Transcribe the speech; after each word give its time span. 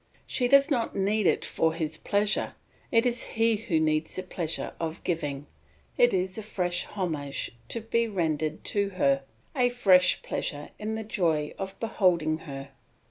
She 0.25 0.47
does 0.47 0.71
not 0.71 0.95
need 0.95 1.27
it 1.27 1.45
for 1.45 1.75
his 1.75 1.97
pleasure, 1.97 2.55
it 2.91 3.05
is 3.05 3.23
he 3.37 3.55
who 3.55 3.79
needs 3.79 4.15
the 4.15 4.23
pleasure 4.23 4.73
of 4.79 5.03
giving, 5.03 5.45
it 5.95 6.11
is 6.11 6.39
a 6.39 6.41
fresh 6.41 6.85
homage 6.85 7.51
to 7.67 7.81
be 7.81 8.07
rendered 8.07 8.63
to 8.63 8.89
her, 8.97 9.21
a 9.55 9.69
fresh 9.69 10.23
pleasure 10.23 10.71
in 10.79 10.95
the 10.95 11.03
joy 11.03 11.53
of 11.59 11.79
beholding 11.79 12.39
her. 12.49 12.71